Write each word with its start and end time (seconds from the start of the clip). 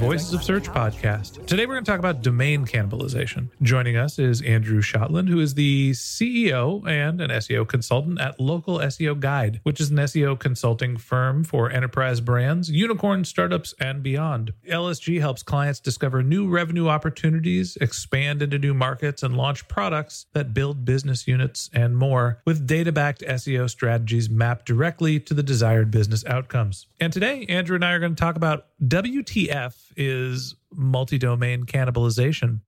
Voices 0.00 0.32
of 0.32 0.42
Search 0.42 0.64
podcast. 0.64 1.44
Today 1.44 1.66
we're 1.66 1.74
going 1.74 1.84
to 1.84 1.90
talk 1.90 1.98
about 1.98 2.22
domain 2.22 2.64
cannibalization. 2.64 3.50
Joining 3.60 3.98
us 3.98 4.18
is 4.18 4.40
Andrew 4.40 4.80
Shotland, 4.80 5.28
who 5.28 5.38
is 5.40 5.52
the 5.52 5.90
CEO 5.90 6.88
and 6.88 7.20
an 7.20 7.28
SEO 7.28 7.68
consultant 7.68 8.18
at 8.18 8.40
Local 8.40 8.78
SEO 8.78 9.20
Guide, 9.20 9.60
which 9.62 9.78
is 9.78 9.90
an 9.90 9.98
SEO 9.98 10.38
consulting 10.38 10.96
firm 10.96 11.44
for 11.44 11.70
enterprise 11.70 12.22
brands, 12.22 12.70
unicorn 12.70 13.26
startups, 13.26 13.74
and 13.78 14.02
beyond. 14.02 14.54
LSG 14.66 15.20
helps 15.20 15.42
clients 15.42 15.80
discover 15.80 16.22
new 16.22 16.48
revenue 16.48 16.88
opportunities, 16.88 17.76
expand 17.76 18.40
into 18.40 18.58
new 18.58 18.72
markets, 18.72 19.22
and 19.22 19.36
launch 19.36 19.68
products 19.68 20.24
that 20.32 20.54
build 20.54 20.86
business 20.86 21.28
units 21.28 21.68
and 21.74 21.98
more 21.98 22.40
with 22.46 22.66
data 22.66 22.90
backed 22.90 23.20
SEO 23.20 23.68
strategies 23.68 24.30
mapped 24.30 24.64
directly 24.64 25.20
to 25.20 25.34
the 25.34 25.42
desired 25.42 25.90
business 25.90 26.24
outcomes. 26.24 26.86
And 26.98 27.12
today, 27.12 27.44
Andrew 27.50 27.74
and 27.74 27.84
I 27.84 27.92
are 27.92 27.98
going 27.98 28.14
to 28.14 28.20
talk 28.20 28.36
about 28.36 28.64
WTF 28.82 29.74
is 29.94 30.54
multi 30.72 31.18
domain 31.18 31.64
cannibalization. 31.64 32.60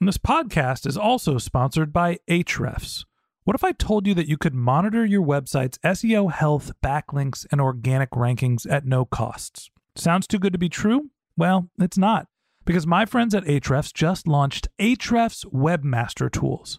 And 0.00 0.06
this 0.06 0.18
podcast 0.18 0.86
is 0.86 0.96
also 0.96 1.36
sponsored 1.38 1.92
by 1.92 2.18
Ahrefs. 2.30 3.04
What 3.42 3.56
if 3.56 3.64
I 3.64 3.72
told 3.72 4.06
you 4.06 4.14
that 4.14 4.28
you 4.28 4.36
could 4.36 4.54
monitor 4.54 5.04
your 5.04 5.24
website's 5.24 5.78
SEO 5.78 6.30
health, 6.30 6.70
backlinks, 6.80 7.44
and 7.50 7.60
organic 7.60 8.10
rankings 8.10 8.70
at 8.70 8.86
no 8.86 9.04
costs? 9.04 9.68
Sounds 9.96 10.28
too 10.28 10.38
good 10.38 10.52
to 10.52 10.60
be 10.60 10.68
true? 10.68 11.10
Well, 11.36 11.68
it's 11.80 11.98
not, 11.98 12.28
because 12.64 12.86
my 12.86 13.04
friends 13.04 13.34
at 13.34 13.44
Ahrefs 13.44 13.92
just 13.92 14.28
launched 14.28 14.68
Ahrefs 14.78 15.44
Webmaster 15.46 16.30
Tools. 16.30 16.78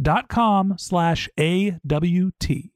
dot 0.00 0.28
com 0.28 0.74
slash 0.78 1.28
A-W-T. 1.38 2.72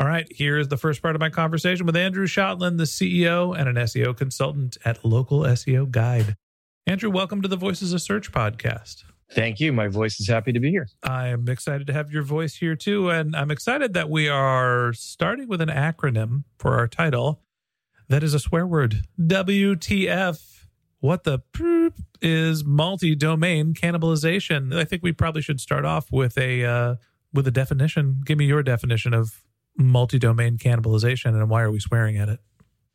All 0.00 0.06
right, 0.08 0.26
here's 0.30 0.68
the 0.68 0.76
first 0.76 1.02
part 1.02 1.14
of 1.14 1.20
my 1.20 1.30
conversation 1.30 1.86
with 1.86 1.96
Andrew 1.96 2.26
Shotland, 2.26 2.78
the 2.78 2.84
CEO 2.84 3.56
and 3.56 3.68
an 3.68 3.76
SEO 3.76 4.16
consultant 4.16 4.76
at 4.84 5.04
Local 5.04 5.40
SEO 5.40 5.90
Guide. 5.90 6.36
Andrew, 6.86 7.10
welcome 7.10 7.40
to 7.42 7.48
the 7.48 7.56
Voices 7.56 7.92
of 7.92 8.02
Search 8.02 8.32
podcast. 8.32 9.04
Thank 9.30 9.60
you. 9.60 9.72
My 9.72 9.88
voice 9.88 10.20
is 10.20 10.28
happy 10.28 10.52
to 10.52 10.60
be 10.60 10.70
here. 10.70 10.88
I'm 11.02 11.48
excited 11.48 11.86
to 11.86 11.92
have 11.92 12.12
your 12.12 12.22
voice 12.22 12.56
here 12.56 12.76
too. 12.76 13.10
And 13.10 13.34
I'm 13.34 13.50
excited 13.50 13.94
that 13.94 14.10
we 14.10 14.28
are 14.28 14.92
starting 14.92 15.48
with 15.48 15.60
an 15.60 15.70
acronym 15.70 16.44
for 16.58 16.76
our 16.76 16.86
title 16.86 17.40
that 18.08 18.22
is 18.22 18.34
a 18.34 18.38
swear 18.38 18.66
word 18.66 19.02
WTF. 19.18 20.53
What 21.04 21.24
the 21.24 21.40
is 22.22 22.64
multi 22.64 23.14
domain 23.14 23.74
cannibalization? 23.74 24.74
I 24.74 24.84
think 24.84 25.02
we 25.02 25.12
probably 25.12 25.42
should 25.42 25.60
start 25.60 25.84
off 25.84 26.10
with 26.10 26.38
a 26.38 26.64
uh, 26.64 26.94
with 27.30 27.46
a 27.46 27.50
definition. 27.50 28.22
Give 28.24 28.38
me 28.38 28.46
your 28.46 28.62
definition 28.62 29.12
of 29.12 29.44
multi 29.76 30.18
domain 30.18 30.56
cannibalization 30.56 31.38
and 31.38 31.50
why 31.50 31.60
are 31.60 31.70
we 31.70 31.78
swearing 31.78 32.16
at 32.16 32.30
it? 32.30 32.40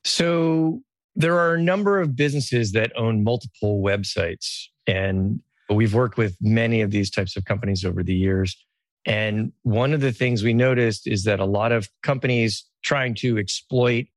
So, 0.04 0.82
there 1.16 1.38
are 1.38 1.54
a 1.54 1.62
number 1.62 2.00
of 2.00 2.16
businesses 2.16 2.72
that 2.72 2.92
own 2.98 3.24
multiple 3.24 3.84
websites, 3.84 4.64
and 4.88 5.40
we've 5.70 5.94
worked 5.94 6.18
with 6.18 6.36
many 6.42 6.82
of 6.82 6.90
these 6.90 7.12
types 7.12 7.38
of 7.38 7.46
companies 7.46 7.86
over 7.86 8.02
the 8.02 8.16
years. 8.16 8.58
And 9.06 9.52
one 9.62 9.94
of 9.94 10.02
the 10.02 10.12
things 10.12 10.42
we 10.42 10.56
noticed 10.56 11.06
is 11.06 11.26
that 11.26 11.40
a 11.40 11.46
lot 11.46 11.72
of 11.72 11.88
companies 12.02 12.66
trying 12.82 13.14
to 13.18 13.38
exploit 13.38 14.08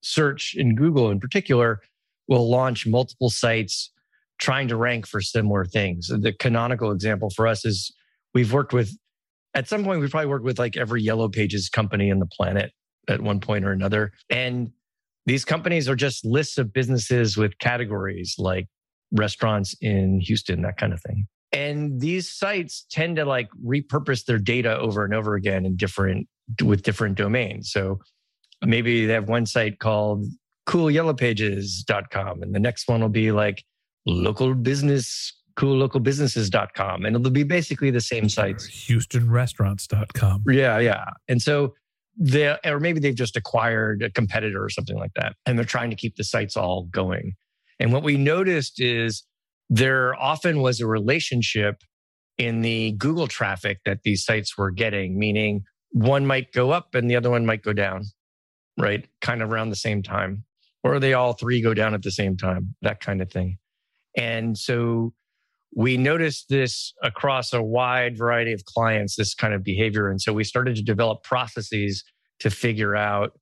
search 0.00 0.54
in 0.54 0.74
Google 0.74 1.10
in 1.10 1.20
particular 1.20 1.82
will 2.32 2.50
launch 2.50 2.86
multiple 2.86 3.28
sites 3.28 3.92
trying 4.40 4.66
to 4.66 4.76
rank 4.76 5.06
for 5.06 5.20
similar 5.20 5.66
things. 5.66 6.08
The 6.08 6.32
canonical 6.32 6.90
example 6.90 7.28
for 7.28 7.46
us 7.46 7.64
is 7.66 7.94
we've 8.32 8.52
worked 8.52 8.72
with, 8.72 8.96
at 9.54 9.68
some 9.68 9.84
point, 9.84 10.00
we've 10.00 10.10
probably 10.10 10.30
worked 10.30 10.44
with 10.44 10.58
like 10.58 10.78
every 10.78 11.02
Yellow 11.02 11.28
Pages 11.28 11.68
company 11.68 12.08
in 12.08 12.20
the 12.20 12.26
planet 12.26 12.72
at 13.06 13.20
one 13.20 13.38
point 13.38 13.66
or 13.66 13.72
another. 13.72 14.12
And 14.30 14.70
these 15.26 15.44
companies 15.44 15.90
are 15.90 15.94
just 15.94 16.24
lists 16.24 16.56
of 16.56 16.72
businesses 16.72 17.36
with 17.36 17.58
categories 17.58 18.34
like 18.38 18.66
restaurants 19.12 19.76
in 19.82 20.20
Houston, 20.20 20.62
that 20.62 20.78
kind 20.78 20.94
of 20.94 21.02
thing. 21.02 21.26
And 21.52 22.00
these 22.00 22.32
sites 22.32 22.86
tend 22.90 23.16
to 23.16 23.26
like 23.26 23.50
repurpose 23.62 24.24
their 24.24 24.38
data 24.38 24.78
over 24.78 25.04
and 25.04 25.14
over 25.14 25.34
again 25.34 25.66
in 25.66 25.76
different 25.76 26.26
with 26.64 26.82
different 26.82 27.18
domains. 27.18 27.70
So 27.70 27.98
maybe 28.64 29.04
they 29.04 29.12
have 29.12 29.28
one 29.28 29.44
site 29.44 29.78
called 29.78 30.24
coolyellowpages.com 30.66 32.42
and 32.42 32.54
the 32.54 32.60
next 32.60 32.88
one 32.88 33.00
will 33.00 33.08
be 33.08 33.32
like 33.32 33.64
local 34.06 34.54
business 34.54 35.32
coollocalbusinesses.com 35.58 37.04
and 37.04 37.14
it'll 37.14 37.30
be 37.30 37.42
basically 37.42 37.90
the 37.90 38.00
same 38.00 38.28
sites. 38.28 38.66
HoustonRestaurants.com. 38.66 40.44
yeah 40.48 40.78
yeah. 40.78 41.04
And 41.28 41.42
so 41.42 41.74
they 42.16 42.56
or 42.64 42.80
maybe 42.80 43.00
they've 43.00 43.14
just 43.14 43.36
acquired 43.36 44.02
a 44.02 44.10
competitor 44.10 44.62
or 44.62 44.70
something 44.70 44.96
like 44.96 45.12
that 45.16 45.34
and 45.46 45.58
they're 45.58 45.64
trying 45.64 45.90
to 45.90 45.96
keep 45.96 46.16
the 46.16 46.24
sites 46.24 46.56
all 46.56 46.84
going. 46.84 47.34
And 47.78 47.92
what 47.92 48.02
we 48.02 48.16
noticed 48.16 48.80
is 48.80 49.24
there 49.68 50.14
often 50.14 50.60
was 50.60 50.80
a 50.80 50.86
relationship 50.86 51.82
in 52.38 52.62
the 52.62 52.92
google 52.92 53.26
traffic 53.26 53.80
that 53.84 53.98
these 54.04 54.24
sites 54.24 54.56
were 54.56 54.70
getting 54.70 55.18
meaning 55.18 55.64
one 55.90 56.26
might 56.26 56.50
go 56.52 56.70
up 56.70 56.94
and 56.94 57.10
the 57.10 57.16
other 57.16 57.28
one 57.30 57.44
might 57.44 57.62
go 57.62 57.74
down 57.74 58.04
right? 58.78 59.06
Kind 59.20 59.42
of 59.42 59.52
around 59.52 59.70
the 59.70 59.76
same 59.76 60.02
time 60.02 60.44
or 60.84 60.98
they 60.98 61.14
all 61.14 61.32
three 61.34 61.60
go 61.60 61.74
down 61.74 61.94
at 61.94 62.02
the 62.02 62.10
same 62.10 62.36
time 62.36 62.74
that 62.82 63.00
kind 63.00 63.22
of 63.22 63.30
thing 63.30 63.58
And 64.16 64.58
so 64.58 65.12
we 65.74 65.96
noticed 65.96 66.48
this 66.48 66.92
across 67.02 67.52
a 67.52 67.62
wide 67.62 68.18
variety 68.18 68.52
of 68.52 68.64
clients, 68.66 69.16
this 69.16 69.34
kind 69.34 69.54
of 69.54 69.64
behavior. 69.64 70.10
And 70.10 70.20
so 70.20 70.32
we 70.32 70.44
started 70.44 70.76
to 70.76 70.82
develop 70.82 71.22
processes 71.22 72.04
to 72.40 72.50
figure 72.50 72.94
out 72.96 73.32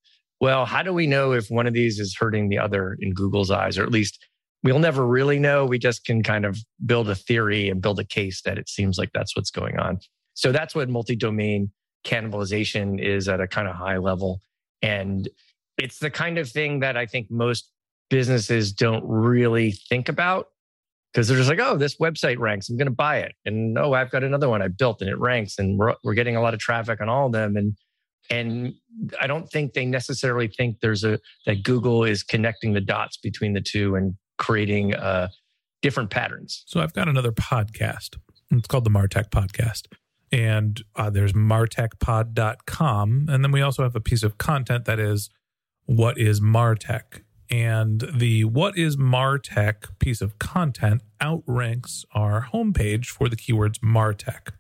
well, 0.41 0.65
how 0.65 0.83
do 0.83 0.93
we 0.93 1.07
know 1.07 1.33
if 1.33 1.51
one 1.51 1.67
of 1.67 1.75
these 1.75 1.99
is 1.99 2.17
hurting 2.19 2.49
the 2.49 2.59
other 2.59 2.97
in 3.01 3.13
Google's 3.13 3.51
eyes, 3.51 3.77
or 3.77 3.83
at 3.83 3.91
least 3.91 4.27
we'll 4.63 4.79
never 4.79 5.07
really 5.07 5.39
know. 5.39 5.67
We 5.67 5.79
just 5.79 6.05
can 6.05 6.23
kind 6.23 6.45
of 6.45 6.59
build 6.85 7.11
a 7.11 7.15
theory 7.15 7.69
and 7.69 7.83
build 7.83 7.99
a 8.01 8.05
case 8.05 8.43
that 8.47 8.59
it 8.59 8.69
seems 8.69 8.99
like 8.99 9.11
that's 9.13 9.37
what's 9.37 9.51
going 9.51 9.79
on. 9.79 9.99
So 10.35 10.53
that's 10.53 10.75
what 10.75 10.89
multi 10.89 11.15
domain 11.17 11.71
cannibalization 12.07 13.03
is 13.03 13.29
at 13.29 13.41
a 13.41 13.47
kind 13.47 13.69
of 13.69 13.77
high 13.77 13.99
level. 13.99 14.41
And 14.81 15.29
it's 15.81 15.99
the 15.99 16.11
kind 16.11 16.39
of 16.39 16.49
thing 16.49 16.81
that 16.81 16.97
I 16.97 17.07
think 17.07 17.31
most 17.31 17.71
businesses 18.11 18.73
don't 18.73 19.05
really 19.07 19.73
think 19.73 20.09
about 20.09 20.49
because 21.13 21.27
they're 21.27 21.39
just 21.39 21.49
like, 21.49 21.61
oh, 21.61 21.77
this 21.77 21.97
website 21.97 22.39
ranks. 22.39 22.69
I'm 22.69 22.77
going 22.77 22.87
to 22.87 22.93
buy 22.93 23.19
it. 23.19 23.35
And 23.45 23.79
oh, 23.79 23.95
I've 23.95 24.11
got 24.11 24.23
another 24.23 24.49
one 24.49 24.63
I 24.63 24.69
built 24.69 25.01
and 25.01 25.11
it 25.11 25.19
ranks. 25.19 25.59
And 25.59 25.79
we're, 25.79 25.95
we're 26.05 26.15
getting 26.15 26.37
a 26.37 26.43
lot 26.43 26.55
of 26.55 26.61
traffic 26.61 27.01
on 27.01 27.09
all 27.09 27.27
of 27.27 27.33
them. 27.33 27.57
And 27.57 27.77
and 28.29 28.75
I 29.21 29.27
don't 29.27 29.51
think 29.51 29.73
they 29.73 29.85
necessarily 29.85 30.47
think 30.47 30.79
there's 30.81 31.03
a 31.03 31.19
that 31.47 31.65
Google 31.65 32.05
is 32.05 32.23
connecting 32.23 32.75
the 32.75 32.81
dots 32.81 33.17
between 33.17 33.55
the 33.55 33.61
two 33.61 33.97
and 33.97 34.15
creating 34.39 34.95
uh, 34.95 35.29
different 35.83 36.11
patterns. 36.11 36.63
So 36.67 36.81
I've 36.81 36.93
got 36.93 37.09
another 37.09 37.33
podcast. 37.33 38.19
It's 38.53 38.69
called 38.69 38.85
the 38.85 38.91
Martech 38.91 39.31
Podcast. 39.31 39.87
And 40.31 40.81
uh, 40.95 41.11
there's 41.11 41.33
martechpod.com. 41.33 43.27
And 43.29 43.45
then 43.45 43.51
we 43.51 43.63
also 43.63 43.83
have 43.83 43.97
a 43.97 44.01
piece 44.01 44.23
of 44.23 44.39
content 44.39 44.85
that 44.85 45.01
is 45.01 45.29
what 45.91 46.17
is 46.17 46.41
Martech. 46.41 47.23
And 47.51 48.09
the 48.15 48.45
what 48.45 48.79
is 48.79 48.97
Martech 48.97 49.99
piece 49.99 50.21
of 50.21 50.39
content 50.39 51.03
outranks 51.21 52.05
our 52.15 52.49
homepage 52.53 53.07
for 53.07 53.29
the 53.29 53.35
keywords 53.35 53.81
Martech. 53.81 54.53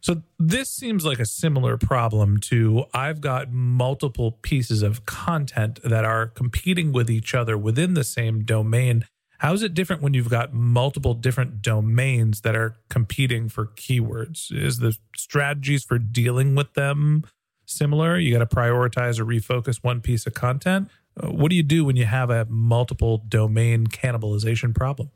So 0.00 0.22
this 0.38 0.70
seems 0.70 1.04
like 1.04 1.18
a 1.18 1.26
similar 1.26 1.76
problem 1.76 2.38
to 2.42 2.84
I've 2.94 3.20
got 3.20 3.50
multiple 3.50 4.38
pieces 4.42 4.82
of 4.82 5.04
content 5.04 5.80
that 5.82 6.04
are 6.04 6.28
competing 6.28 6.92
with 6.92 7.10
each 7.10 7.34
other 7.34 7.58
within 7.58 7.94
the 7.94 8.04
same 8.04 8.44
domain. 8.44 9.04
How 9.38 9.52
is 9.52 9.64
it 9.64 9.74
different 9.74 10.00
when 10.00 10.14
you've 10.14 10.30
got 10.30 10.54
multiple 10.54 11.14
different 11.14 11.60
domains 11.60 12.42
that 12.42 12.54
are 12.54 12.76
competing 12.88 13.48
for 13.48 13.66
keywords? 13.66 14.52
Is 14.52 14.78
the 14.78 14.96
strategies 15.16 15.82
for 15.82 15.98
dealing 15.98 16.54
with 16.54 16.74
them 16.74 17.24
similar? 17.66 18.18
You 18.18 18.36
got 18.36 18.48
to 18.48 18.56
prioritize 18.56 19.18
or 19.18 19.24
refocus 19.24 19.82
one 19.82 20.00
piece 20.00 20.26
of 20.26 20.34
content. 20.34 20.88
Uh, 21.20 21.28
what 21.28 21.50
do 21.50 21.56
you 21.56 21.62
do 21.62 21.84
when 21.84 21.96
you 21.96 22.04
have 22.06 22.30
a 22.30 22.46
multiple 22.46 23.24
domain 23.28 23.86
cannibalization 23.86 24.74
problem? 24.74 25.10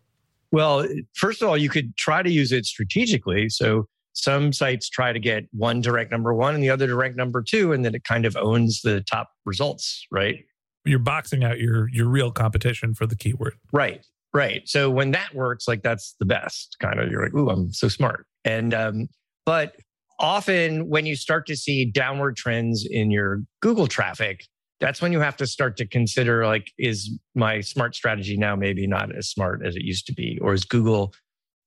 Well, 0.52 0.86
first 1.14 1.42
of 1.42 1.48
all, 1.48 1.56
you 1.56 1.68
could 1.68 1.96
try 1.96 2.22
to 2.22 2.30
use 2.30 2.52
it 2.52 2.66
strategically. 2.66 3.48
So 3.48 3.86
some 4.12 4.52
sites 4.52 4.88
try 4.88 5.12
to 5.12 5.20
get 5.20 5.44
one 5.52 5.80
rank 5.82 6.10
number 6.10 6.34
one 6.34 6.54
and 6.54 6.62
the 6.62 6.70
other 6.70 6.86
to 6.86 6.96
rank 6.96 7.16
number 7.16 7.42
two, 7.42 7.72
and 7.72 7.84
then 7.84 7.94
it 7.94 8.04
kind 8.04 8.26
of 8.26 8.36
owns 8.36 8.82
the 8.82 9.02
top 9.02 9.30
results, 9.44 10.06
right? 10.10 10.44
You're 10.84 10.98
boxing 10.98 11.44
out 11.44 11.58
your 11.58 11.88
your 11.90 12.08
real 12.08 12.30
competition 12.30 12.94
for 12.94 13.06
the 13.06 13.16
keyword. 13.16 13.54
Right. 13.72 14.04
Right. 14.32 14.62
So 14.68 14.90
when 14.90 15.10
that 15.12 15.34
works, 15.34 15.68
like 15.68 15.82
that's 15.82 16.14
the 16.18 16.24
best 16.24 16.76
kind 16.80 16.98
of. 16.98 17.10
You're 17.10 17.24
like, 17.24 17.34
ooh, 17.34 17.50
I'm 17.50 17.72
so 17.72 17.88
smart. 17.88 18.26
And 18.44 18.72
um, 18.74 19.08
but 19.44 19.76
often 20.20 20.88
when 20.88 21.06
you 21.06 21.16
start 21.16 21.46
to 21.46 21.56
see 21.56 21.84
downward 21.84 22.36
trends 22.36 22.86
in 22.88 23.10
your 23.10 23.42
Google 23.60 23.86
traffic, 23.86 24.46
that's 24.78 25.02
when 25.02 25.12
you 25.12 25.20
have 25.20 25.36
to 25.38 25.46
start 25.46 25.76
to 25.78 25.86
consider 25.86 26.46
like, 26.46 26.70
is 26.78 27.18
my 27.34 27.60
smart 27.60 27.94
strategy 27.94 28.36
now 28.36 28.54
maybe 28.54 28.86
not 28.86 29.14
as 29.14 29.28
smart 29.28 29.62
as 29.64 29.76
it 29.76 29.82
used 29.82 30.06
to 30.06 30.14
be, 30.14 30.38
or 30.40 30.54
is 30.54 30.64
Google 30.64 31.12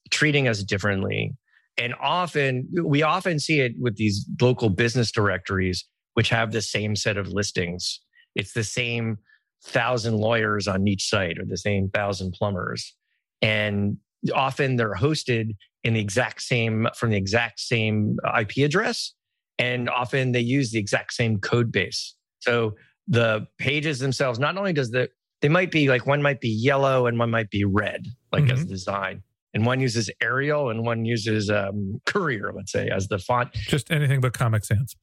treating 0.10 0.48
us 0.48 0.64
differently? 0.64 1.36
And 1.78 1.94
often, 2.00 2.68
we 2.84 3.02
often 3.02 3.40
see 3.40 3.60
it 3.60 3.74
with 3.80 3.98
these 3.98 4.26
local 4.40 4.70
business 4.70 5.12
directories, 5.12 5.86
which 6.14 6.30
have 6.30 6.52
the 6.52 6.62
same 6.62 6.96
set 6.96 7.18
of 7.18 7.30
listings. 7.30 8.00
It's 8.36 8.54
the 8.54 8.64
same 8.64 9.18
thousand 9.66 10.18
lawyers 10.18 10.68
on 10.68 10.88
each 10.88 11.10
site 11.10 11.40
or 11.40 11.46
the 11.46 11.58
same 11.58 11.90
thousand 11.90 12.34
plumbers. 12.34 12.96
And 13.42 13.98
often 14.34 14.76
they're 14.76 14.96
hosted 14.96 15.56
in 15.84 15.94
the 15.94 16.00
exact 16.00 16.42
same, 16.42 16.88
from 16.96 17.12
the 17.12 17.18
exact 17.18 17.60
same 17.60 18.18
IP 18.40 18.58
address. 18.66 19.14
And 19.60 19.90
often 19.90 20.32
they 20.32 20.40
use 20.40 20.72
the 20.72 20.80
exact 20.80 21.14
same 21.14 21.40
code 21.40 21.72
base. 21.72 22.16
So 22.40 22.76
the 23.08 23.48
pages 23.58 24.00
themselves, 24.00 24.40
not 24.40 24.58
only 24.58 24.74
does 24.74 24.92
the, 24.92 25.10
they 25.42 25.50
might 25.50 25.72
be 25.72 25.90
like 25.90 26.06
one 26.06 26.22
might 26.22 26.42
be 26.42 26.50
yellow 26.50 27.06
and 27.06 27.20
one 27.20 27.30
might 27.30 27.50
be 27.50 27.66
red, 27.66 28.06
like 28.32 28.46
mm-hmm. 28.46 28.54
as 28.54 28.66
design 28.66 29.24
and 29.54 29.66
one 29.66 29.80
uses 29.80 30.10
Arial 30.22 30.70
and 30.70 30.84
one 30.86 31.06
uses 31.06 31.50
um, 31.50 32.02
Courier, 32.06 32.52
let's 32.56 32.72
say, 32.72 32.90
as 32.90 33.08
the 33.08 33.20
font. 33.20 33.54
Just 33.54 33.92
anything 33.92 34.20
but 34.20 34.34
Comic 34.34 34.66
Sans. 34.66 34.96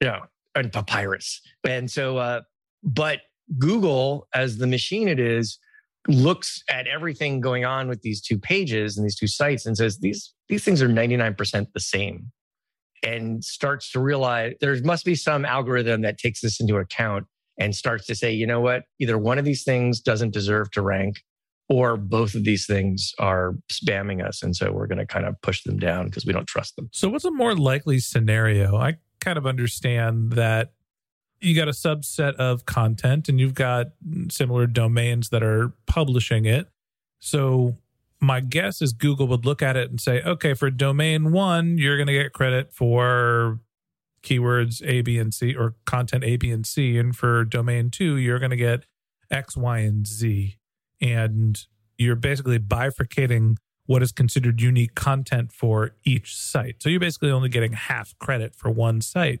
Yeah, 0.00 0.20
and 0.54 0.72
Papyrus. 0.72 1.40
And 1.64 1.90
so, 1.90 2.18
uh, 2.18 2.42
but 2.82 3.20
Google, 3.58 4.28
as 4.32 4.58
the 4.58 4.66
machine 4.66 5.08
it 5.08 5.18
is, 5.18 5.58
looks 6.08 6.62
at 6.70 6.86
everything 6.86 7.40
going 7.40 7.64
on 7.64 7.88
with 7.88 8.02
these 8.02 8.20
two 8.20 8.38
pages 8.38 8.96
and 8.96 9.04
these 9.04 9.16
two 9.16 9.26
sites 9.26 9.66
and 9.66 9.76
says 9.76 9.98
these 9.98 10.32
these 10.48 10.64
things 10.64 10.80
are 10.80 10.88
99% 10.88 11.66
the 11.72 11.80
same 11.80 12.30
and 13.02 13.44
starts 13.44 13.90
to 13.92 14.00
realize 14.00 14.54
there 14.60 14.76
must 14.82 15.04
be 15.04 15.14
some 15.14 15.44
algorithm 15.44 16.02
that 16.02 16.18
takes 16.18 16.40
this 16.40 16.60
into 16.60 16.76
account 16.76 17.26
and 17.58 17.74
starts 17.74 18.06
to 18.06 18.14
say 18.14 18.32
you 18.32 18.46
know 18.46 18.60
what 18.60 18.84
either 18.98 19.18
one 19.18 19.38
of 19.38 19.44
these 19.44 19.64
things 19.64 20.00
doesn't 20.00 20.32
deserve 20.32 20.70
to 20.70 20.82
rank 20.82 21.16
or 21.68 21.96
both 21.96 22.34
of 22.34 22.44
these 22.44 22.66
things 22.66 23.12
are 23.18 23.54
spamming 23.70 24.24
us. 24.24 24.42
And 24.42 24.54
so 24.54 24.72
we're 24.72 24.86
going 24.86 24.98
to 24.98 25.06
kind 25.06 25.26
of 25.26 25.40
push 25.42 25.62
them 25.64 25.78
down 25.78 26.06
because 26.06 26.24
we 26.24 26.32
don't 26.32 26.46
trust 26.46 26.76
them. 26.76 26.88
So, 26.92 27.08
what's 27.08 27.24
a 27.24 27.30
more 27.30 27.56
likely 27.56 27.98
scenario? 27.98 28.76
I 28.76 28.96
kind 29.20 29.38
of 29.38 29.46
understand 29.46 30.32
that 30.32 30.72
you 31.40 31.54
got 31.54 31.68
a 31.68 31.72
subset 31.72 32.34
of 32.36 32.66
content 32.66 33.28
and 33.28 33.38
you've 33.38 33.54
got 33.54 33.88
similar 34.30 34.66
domains 34.66 35.28
that 35.30 35.42
are 35.42 35.72
publishing 35.86 36.44
it. 36.44 36.68
So, 37.18 37.76
my 38.18 38.40
guess 38.40 38.80
is 38.80 38.94
Google 38.94 39.26
would 39.28 39.44
look 39.44 39.60
at 39.60 39.76
it 39.76 39.90
and 39.90 40.00
say, 40.00 40.22
okay, 40.22 40.54
for 40.54 40.70
domain 40.70 41.32
one, 41.32 41.76
you're 41.76 41.98
going 41.98 42.06
to 42.06 42.14
get 42.14 42.32
credit 42.32 42.72
for 42.72 43.60
keywords 44.22 44.82
A, 44.86 45.02
B, 45.02 45.18
and 45.18 45.34
C 45.34 45.54
or 45.54 45.74
content 45.84 46.24
A, 46.24 46.36
B, 46.36 46.50
and 46.50 46.66
C. 46.66 46.96
And 46.96 47.14
for 47.14 47.44
domain 47.44 47.90
two, 47.90 48.16
you're 48.16 48.38
going 48.38 48.50
to 48.50 48.56
get 48.56 48.84
X, 49.30 49.54
Y, 49.56 49.78
and 49.80 50.06
Z 50.06 50.56
and 51.00 51.66
you're 51.98 52.16
basically 52.16 52.58
bifurcating 52.58 53.56
what 53.86 54.02
is 54.02 54.12
considered 54.12 54.60
unique 54.60 54.94
content 54.94 55.52
for 55.52 55.94
each 56.04 56.36
site. 56.36 56.82
So 56.82 56.88
you're 56.88 57.00
basically 57.00 57.30
only 57.30 57.48
getting 57.48 57.72
half 57.72 58.18
credit 58.18 58.54
for 58.54 58.70
one 58.70 59.00
site. 59.00 59.40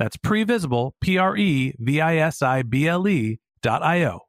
That's 0.00 0.16
previsible, 0.16 0.92
P 1.02 1.18
R 1.18 1.36
E 1.36 1.74
V 1.78 2.00
I 2.00 2.16
S 2.16 2.40
I 2.40 2.62
B 2.62 2.88
L 2.88 3.06
E 3.06 3.38
dot 3.60 3.82
I 3.82 4.06
O. 4.06 4.20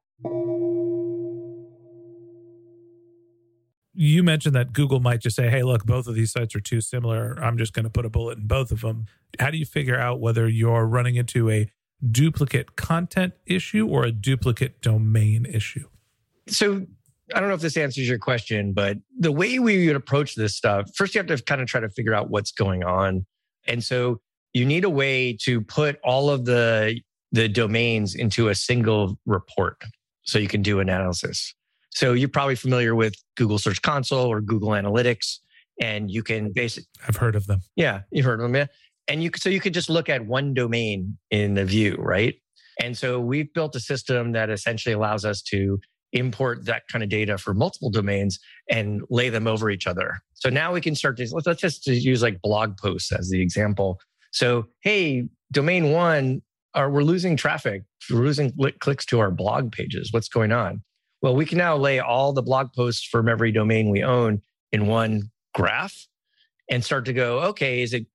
You 3.94 4.22
mentioned 4.22 4.54
that 4.54 4.74
Google 4.74 5.00
might 5.00 5.20
just 5.20 5.34
say, 5.34 5.48
hey, 5.48 5.62
look, 5.62 5.86
both 5.86 6.06
of 6.06 6.14
these 6.14 6.30
sites 6.30 6.54
are 6.54 6.60
too 6.60 6.82
similar. 6.82 7.38
I'm 7.42 7.56
just 7.56 7.72
going 7.72 7.84
to 7.84 7.90
put 7.90 8.04
a 8.04 8.10
bullet 8.10 8.36
in 8.36 8.46
both 8.46 8.70
of 8.70 8.82
them. 8.82 9.06
How 9.40 9.50
do 9.50 9.56
you 9.56 9.64
figure 9.64 9.98
out 9.98 10.20
whether 10.20 10.46
you're 10.46 10.84
running 10.84 11.16
into 11.16 11.48
a 11.48 11.70
duplicate 12.10 12.76
content 12.76 13.32
issue 13.46 13.88
or 13.88 14.04
a 14.04 14.12
duplicate 14.12 14.82
domain 14.82 15.46
issue? 15.46 15.88
So 16.48 16.86
I 17.34 17.40
don't 17.40 17.48
know 17.48 17.54
if 17.54 17.62
this 17.62 17.78
answers 17.78 18.06
your 18.06 18.18
question, 18.18 18.74
but 18.74 18.98
the 19.18 19.32
way 19.32 19.58
we 19.58 19.86
would 19.86 19.96
approach 19.96 20.34
this 20.34 20.54
stuff, 20.54 20.94
first 20.94 21.14
you 21.14 21.18
have 21.20 21.28
to 21.28 21.42
kind 21.42 21.62
of 21.62 21.66
try 21.66 21.80
to 21.80 21.88
figure 21.88 22.12
out 22.12 22.28
what's 22.28 22.52
going 22.52 22.84
on. 22.84 23.24
And 23.66 23.82
so 23.82 24.20
you 24.52 24.64
need 24.64 24.84
a 24.84 24.90
way 24.90 25.36
to 25.42 25.60
put 25.60 25.98
all 26.04 26.30
of 26.30 26.44
the 26.44 27.00
the 27.32 27.48
domains 27.48 28.14
into 28.14 28.48
a 28.48 28.54
single 28.54 29.18
report 29.24 29.82
so 30.22 30.38
you 30.38 30.48
can 30.48 30.60
do 30.60 30.80
analysis. 30.80 31.54
So 31.90 32.12
you're 32.12 32.28
probably 32.28 32.56
familiar 32.56 32.94
with 32.94 33.14
Google 33.36 33.58
Search 33.58 33.80
Console 33.80 34.26
or 34.26 34.40
Google 34.40 34.70
Analytics 34.70 35.38
and 35.80 36.10
you 36.10 36.22
can 36.22 36.52
basically 36.52 36.88
I've 37.06 37.16
heard 37.16 37.36
of 37.36 37.46
them. 37.46 37.60
Yeah, 37.76 38.02
you've 38.10 38.24
heard 38.24 38.40
of 38.40 38.44
them, 38.44 38.54
yeah. 38.54 38.66
And 39.08 39.22
you 39.22 39.30
so 39.36 39.48
you 39.48 39.60
could 39.60 39.74
just 39.74 39.90
look 39.90 40.08
at 40.08 40.26
one 40.26 40.54
domain 40.54 41.18
in 41.30 41.54
the 41.54 41.64
view, 41.64 41.96
right? 41.98 42.34
And 42.80 42.96
so 42.96 43.20
we've 43.20 43.52
built 43.52 43.74
a 43.76 43.80
system 43.80 44.32
that 44.32 44.50
essentially 44.50 44.94
allows 44.94 45.24
us 45.24 45.42
to 45.42 45.78
import 46.12 46.66
that 46.66 46.82
kind 46.90 47.02
of 47.02 47.08
data 47.08 47.38
for 47.38 47.54
multiple 47.54 47.90
domains 47.90 48.38
and 48.70 49.02
lay 49.10 49.28
them 49.28 49.46
over 49.46 49.70
each 49.70 49.86
other. 49.86 50.18
So 50.34 50.50
now 50.50 50.72
we 50.72 50.80
can 50.80 50.94
start 50.94 51.16
to 51.18 51.34
let's, 51.34 51.46
let's 51.46 51.60
just 51.60 51.86
use 51.86 52.22
like 52.22 52.40
blog 52.42 52.76
posts 52.76 53.12
as 53.12 53.30
the 53.30 53.40
example. 53.40 53.98
So, 54.32 54.66
hey, 54.80 55.28
domain 55.52 55.90
one, 55.90 56.42
are 56.74 56.90
we're 56.90 57.02
losing 57.02 57.36
traffic, 57.36 57.82
we're 58.10 58.22
losing 58.22 58.52
clicks 58.80 59.04
to 59.06 59.20
our 59.20 59.30
blog 59.30 59.72
pages. 59.72 60.12
What's 60.12 60.28
going 60.28 60.52
on? 60.52 60.82
Well, 61.20 61.36
we 61.36 61.46
can 61.46 61.58
now 61.58 61.76
lay 61.76 62.00
all 62.00 62.32
the 62.32 62.42
blog 62.42 62.72
posts 62.72 63.06
from 63.06 63.28
every 63.28 63.52
domain 63.52 63.90
we 63.90 64.02
own 64.02 64.40
in 64.72 64.86
one 64.86 65.30
graph 65.54 66.06
and 66.70 66.82
start 66.82 67.04
to 67.04 67.12
go, 67.12 67.40
okay, 67.40 67.82
is 67.82 67.92
it 67.92 68.06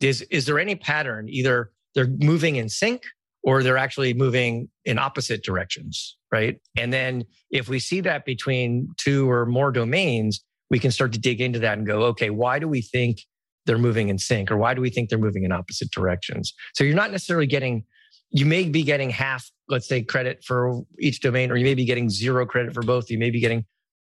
is 0.00 0.22
is 0.22 0.44
there 0.46 0.58
any 0.58 0.74
pattern? 0.74 1.28
Either 1.28 1.70
they're 1.94 2.08
moving 2.18 2.56
in 2.56 2.68
sync 2.68 3.04
or 3.42 3.62
they're 3.62 3.78
actually 3.78 4.12
moving 4.12 4.68
in 4.84 4.98
opposite 4.98 5.44
directions, 5.44 6.18
right? 6.32 6.60
And 6.76 6.92
then 6.92 7.24
if 7.50 7.68
we 7.68 7.78
see 7.78 8.00
that 8.00 8.24
between 8.24 8.88
two 8.98 9.30
or 9.30 9.46
more 9.46 9.70
domains, 9.70 10.44
we 10.68 10.80
can 10.80 10.90
start 10.90 11.12
to 11.12 11.18
dig 11.18 11.40
into 11.40 11.60
that 11.60 11.78
and 11.78 11.86
go, 11.86 12.02
okay, 12.06 12.30
why 12.30 12.58
do 12.58 12.66
we 12.66 12.82
think 12.82 13.20
they're 13.66 13.78
moving 13.78 14.08
in 14.08 14.18
sync 14.18 14.50
or 14.50 14.56
why 14.56 14.74
do 14.74 14.80
we 14.80 14.90
think 14.90 15.10
they're 15.10 15.18
moving 15.18 15.44
in 15.44 15.52
opposite 15.52 15.90
directions? 15.90 16.54
So 16.74 16.84
you're 16.84 16.96
not 16.96 17.10
necessarily 17.10 17.46
getting 17.46 17.84
you 18.30 18.44
may 18.44 18.64
be 18.64 18.82
getting 18.82 19.10
half 19.10 19.50
let's 19.68 19.88
say 19.88 20.02
credit 20.02 20.44
for 20.44 20.82
each 21.00 21.20
domain 21.20 21.50
or 21.50 21.56
you 21.56 21.64
may 21.64 21.74
be 21.74 21.84
getting 21.84 22.08
zero 22.08 22.46
credit 22.46 22.72
for 22.74 22.82
both. 22.82 23.10
You 23.10 23.18
may 23.18 23.30
be 23.30 23.40
getting 23.40 23.64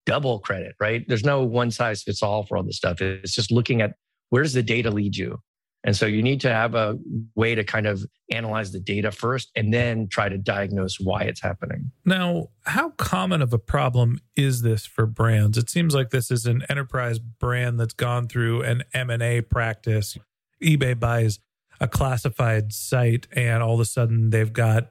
double 0.06 0.38
credit 0.40 0.74
right? 0.80 1.04
There's 1.06 1.24
no 1.24 1.44
one 1.44 1.70
size 1.70 2.02
fits 2.02 2.22
all 2.22 2.44
for 2.44 2.56
all 2.56 2.62
this 2.62 2.76
stuff. 2.76 3.00
It's 3.00 3.34
just 3.34 3.52
looking 3.52 3.82
at 3.82 3.94
where 4.30 4.42
does 4.42 4.54
the 4.54 4.62
data 4.62 4.90
lead 4.90 5.16
you 5.16 5.38
and 5.84 5.96
so 5.96 6.06
you 6.06 6.22
need 6.22 6.40
to 6.40 6.52
have 6.52 6.74
a 6.74 6.98
way 7.34 7.54
to 7.54 7.62
kind 7.62 7.86
of 7.86 8.04
analyze 8.30 8.72
the 8.72 8.80
data 8.80 9.10
first 9.10 9.50
and 9.54 9.72
then 9.72 10.08
try 10.08 10.28
to 10.28 10.36
diagnose 10.36 10.98
why 10.98 11.22
it's 11.22 11.40
happening. 11.40 11.92
Now, 12.04 12.48
how 12.66 12.90
common 12.90 13.42
of 13.42 13.52
a 13.52 13.58
problem 13.58 14.20
is 14.36 14.62
this 14.62 14.84
for 14.84 15.06
brands? 15.06 15.56
It 15.56 15.70
seems 15.70 15.94
like 15.94 16.10
this 16.10 16.30
is 16.30 16.46
an 16.46 16.64
enterprise 16.68 17.20
brand 17.20 17.78
that's 17.78 17.94
gone 17.94 18.26
through 18.26 18.62
an 18.62 18.82
M&A 18.92 19.40
practice. 19.42 20.18
eBay 20.62 20.98
buys 20.98 21.38
a 21.80 21.86
classified 21.86 22.72
site 22.72 23.28
and 23.32 23.62
all 23.62 23.74
of 23.74 23.80
a 23.80 23.84
sudden 23.84 24.30
they've 24.30 24.52
got 24.52 24.90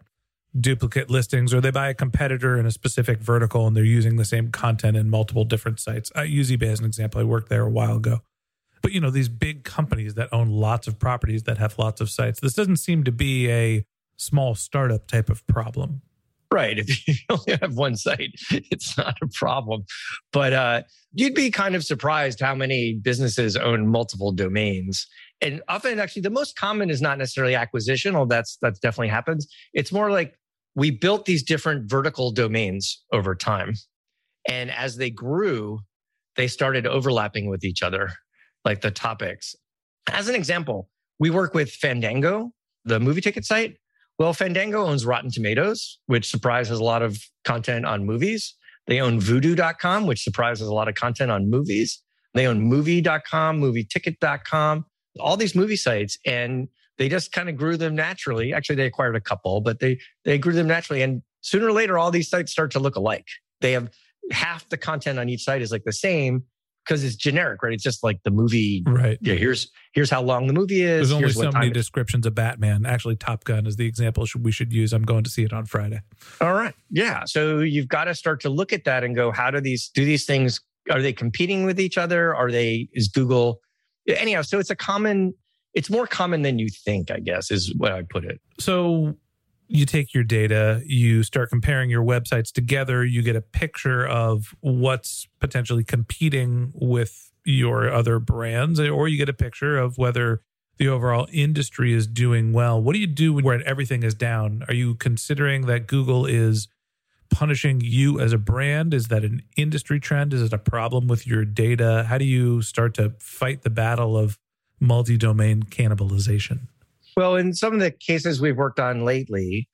duplicate 0.58 1.10
listings 1.10 1.54
or 1.54 1.60
they 1.60 1.70
buy 1.70 1.90
a 1.90 1.94
competitor 1.94 2.58
in 2.58 2.66
a 2.66 2.72
specific 2.72 3.20
vertical 3.20 3.68
and 3.68 3.76
they're 3.76 3.84
using 3.84 4.16
the 4.16 4.26
same 4.26 4.50
content 4.50 4.96
in 4.96 5.10
multiple 5.10 5.44
different 5.44 5.82
sites. 5.82 6.12
I 6.16 6.24
use 6.24 6.50
eBay 6.50 6.72
as 6.72 6.80
an 6.80 6.86
example. 6.86 7.20
I 7.20 7.26
worked 7.26 7.50
there 7.50 7.64
a 7.64 7.70
while 7.70 7.98
ago 7.98 8.22
but 8.82 8.92
you 8.92 9.02
know 9.02 9.10
these 9.10 9.30
big 9.30 9.64
companies 9.64 10.14
that 10.16 10.30
own 10.32 10.50
lots 10.50 10.88
of 10.88 11.00
properties 11.00 11.44
that 11.44 11.58
have 11.58 11.78
lots 11.78 12.02
of 12.02 12.10
sites 12.10 12.40
this 12.40 12.54
doesn't 12.54 12.78
seem 12.78 13.04
to 13.04 13.12
be 13.12 13.50
a 13.50 13.86
small 14.18 14.56
startup 14.56 15.08
type 15.08 15.30
of 15.30 15.46
problem. 15.48 16.02
Right. 16.52 16.80
If 16.88 17.08
you 17.08 17.16
only 17.30 17.58
have 17.62 17.76
one 17.76 17.96
site 17.96 18.32
it's 18.50 18.98
not 18.98 19.16
a 19.22 19.28
problem. 19.34 19.86
But 20.34 20.54
uh, 20.54 20.82
you'd 21.14 21.36
be 21.36 21.52
kind 21.52 21.76
of 21.76 21.84
surprised 21.84 22.40
how 22.40 22.56
many 22.56 23.00
businesses 23.02 23.56
own 23.56 23.88
multiple 23.88 24.32
domains. 24.32 25.08
And 25.42 25.62
often 25.68 26.00
actually 26.00 26.24
the 26.24 26.30
most 26.30 26.56
common 26.58 26.90
is 26.90 27.02
not 27.02 27.18
necessarily 27.18 27.56
acquisition 27.56 28.16
although 28.16 28.36
that's 28.36 28.58
that's 28.62 28.80
definitely 28.80 29.10
happens. 29.10 29.48
It's 29.74 29.92
more 29.92 30.12
like 30.12 30.36
we 30.76 30.92
built 30.92 31.26
these 31.26 31.44
different 31.44 31.90
vertical 31.90 32.32
domains 32.32 33.04
over 33.12 33.36
time. 33.36 33.74
And 34.50 34.72
as 34.72 34.98
they 34.98 35.10
grew 35.10 35.80
they 36.36 36.48
started 36.48 36.86
overlapping 36.86 37.50
with 37.50 37.64
each 37.64 37.82
other 37.84 38.12
like 38.68 38.82
the 38.82 38.92
topics. 38.92 39.56
As 40.12 40.28
an 40.28 40.36
example, 40.36 40.90
we 41.20 41.30
work 41.30 41.54
with 41.54 41.72
Fandango, 41.72 42.52
the 42.86 43.00
movie 43.00 43.22
ticket 43.22 43.46
site. 43.46 43.78
Well, 44.20 44.34
Fandango 44.34 44.86
owns 44.86 45.06
Rotten 45.06 45.32
Tomatoes, 45.32 46.00
which 46.08 46.30
surprises 46.30 46.78
a 46.78 46.84
lot 46.84 47.02
of 47.02 47.18
content 47.46 47.86
on 47.86 48.06
movies. 48.06 48.54
They 48.86 49.00
own 49.00 49.22
vudu.com, 49.22 50.06
which 50.06 50.22
surprises 50.22 50.68
a 50.68 50.74
lot 50.74 50.90
of 50.90 50.96
content 50.96 51.32
on 51.32 51.50
movies. 51.50 52.04
They 52.34 52.46
own 52.46 52.60
movie.com, 52.60 53.62
movieticket.com, 53.62 54.86
all 55.20 55.38
these 55.38 55.56
movie 55.56 55.76
sites. 55.76 56.18
And 56.26 56.68
they 56.98 57.08
just 57.08 57.32
kind 57.32 57.48
of 57.48 57.56
grew 57.56 57.78
them 57.78 57.96
naturally. 57.96 58.54
Actually, 58.54 58.76
they 58.76 58.86
acquired 58.86 59.16
a 59.16 59.22
couple, 59.22 59.62
but 59.62 59.80
they 59.80 60.00
they 60.26 60.38
grew 60.38 60.54
them 60.54 60.68
naturally. 60.68 61.04
And 61.04 61.22
sooner 61.42 61.68
or 61.68 61.72
later, 61.72 61.98
all 61.98 62.12
these 62.12 62.30
sites 62.30 62.52
start 62.52 62.72
to 62.72 62.80
look 62.80 62.98
alike. 62.98 63.28
They 63.62 63.72
have 63.72 63.90
half 64.32 64.68
the 64.68 64.78
content 64.78 65.20
on 65.20 65.30
each 65.30 65.44
site 65.44 65.62
is 65.62 65.72
like 65.72 65.84
the 65.84 65.94
same, 65.94 66.44
because 66.88 67.04
it's 67.04 67.16
generic, 67.16 67.62
right? 67.64 67.74
It's 67.74 67.84
just 67.84 68.04
like 68.04 68.22
the 68.24 68.32
movie. 68.32 68.84
Right. 68.86 69.18
Yeah. 69.22 69.36
Here's 69.36 69.70
here's 69.94 70.10
how 70.10 70.22
long 70.22 70.48
the 70.48 70.54
movie 70.54 70.82
is. 70.82 71.10
There's 71.10 71.12
only 71.12 71.32
so 71.32 71.52
many 71.52 71.70
descriptions 71.70 72.26
of 72.26 72.36
Batman. 72.36 72.86
Actually, 72.86 73.16
Top 73.18 73.44
Gun 73.44 73.66
is 73.66 73.76
the 73.76 73.86
example 73.86 74.26
we 74.40 74.52
should 74.52 74.72
use. 74.72 74.94
I'm 74.94 75.04
going 75.04 75.24
to 75.24 75.30
see 75.30 75.44
it 75.44 75.54
on 75.54 75.66
Friday. 75.66 76.02
All 76.40 76.54
right. 76.54 76.74
Yeah. 76.90 77.24
So 77.26 77.60
you've 77.60 77.88
got 77.88 78.06
to 78.06 78.16
start 78.16 78.42
to 78.42 78.50
look 78.50 78.72
at 78.72 78.86
that 78.86 79.04
and 79.04 79.16
go, 79.16 79.32
how 79.32 79.52
do 79.52 79.60
these 79.60 79.90
do 79.90 80.06
these 80.06 80.26
things? 80.26 80.62
Are 80.90 81.02
they 81.02 81.14
competing 81.14 81.66
with 81.66 81.80
each 81.80 81.98
other? 81.98 82.34
Are 82.34 82.50
they 82.52 82.88
is 82.94 83.10
Google 83.10 83.60
anyhow? 84.08 84.42
So 84.42 84.60
it's 84.60 84.70
a 84.70 84.76
common. 84.76 85.34
It's 85.74 85.90
more 85.90 86.08
common 86.08 86.42
than 86.42 86.58
you 86.58 86.70
think, 86.70 87.12
I 87.12 87.20
guess, 87.20 87.52
is 87.52 87.74
what 87.76 87.92
I 87.92 88.04
put 88.10 88.26
it. 88.26 88.40
So 88.60 89.16
you 89.68 89.86
take 89.86 90.14
your 90.14 90.24
data, 90.24 90.82
you 90.86 91.24
start 91.24 91.50
comparing 91.50 91.90
your 91.90 92.04
websites 92.04 92.52
together, 92.52 93.04
you 93.04 93.22
get 93.22 93.36
a 93.36 93.42
picture 93.42 94.06
of 94.06 94.56
what's 94.62 95.28
potentially 95.40 95.84
competing 95.84 96.72
with 96.74 97.32
your 97.46 97.92
other 97.92 98.20
brands, 98.20 98.80
or 98.80 99.08
you 99.08 99.18
get 99.18 99.30
a 99.30 99.34
picture 99.34 99.78
of 99.78 99.98
whether 99.98 100.42
the 100.78 100.88
overall 100.88 101.28
industry 101.32 101.94
is 101.94 102.08
doing 102.08 102.54
well. 102.54 102.82
What 102.82 102.94
do 102.94 103.00
you 103.00 103.08
do 103.08 103.34
when 103.34 103.64
everything 103.66 104.04
is 104.04 104.14
down? 104.14 104.64
Are 104.68 104.74
you 104.74 104.96
considering 104.96 105.66
that 105.66 105.88
Google 105.88 106.26
is 106.26 106.68
punishing 107.30 107.82
you 107.82 108.20
as 108.20 108.32
a 108.32 108.38
brand? 108.38 108.94
Is 108.94 109.08
that 109.08 109.24
an 109.24 109.42
industry 109.56 110.00
trend? 110.00 110.34
Is 110.34 110.42
it 110.42 110.54
a 110.54 110.58
problem 110.58 111.08
with 111.08 111.26
your 111.26 111.46
data? 111.46 112.06
How 112.08 112.18
do 112.18 112.26
you 112.26 112.62
start 112.62 112.94
to 112.96 113.14
fight 113.20 113.64
the 113.64 113.70
battle 113.70 114.18
of 114.18 114.38
multi 114.80 115.18
domain 115.18 115.64
cannibalization? 115.64 116.68
Well, 117.18 117.36
in 117.36 117.56
some 117.56 117.74
of 117.74 117.80
the 117.80 117.90
cases 117.90 118.40
we've 118.40 118.56
worked 118.56 118.80
on 118.80 119.04
lately, 119.04 119.68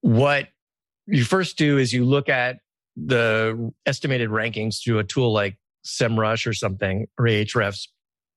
what 0.00 0.48
you 1.06 1.22
first 1.22 1.56
do 1.56 1.78
is 1.78 1.92
you 1.92 2.04
look 2.04 2.28
at 2.28 2.56
the 2.96 3.72
estimated 3.86 4.30
rankings 4.30 4.82
through 4.82 4.98
a 4.98 5.04
tool 5.04 5.32
like 5.32 5.56
SEMrush 5.86 6.44
or 6.44 6.52
something, 6.52 7.06
or 7.16 7.26
Ahrefs, 7.26 7.86